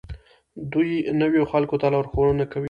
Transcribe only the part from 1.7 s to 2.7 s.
ته لارښوونه کوي.